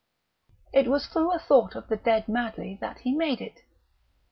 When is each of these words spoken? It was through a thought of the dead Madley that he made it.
It 0.73 0.87
was 0.87 1.05
through 1.05 1.29
a 1.31 1.37
thought 1.37 1.75
of 1.75 1.87
the 1.87 1.95
dead 1.95 2.27
Madley 2.27 2.75
that 2.81 3.01
he 3.01 3.11
made 3.13 3.39
it. 3.39 3.61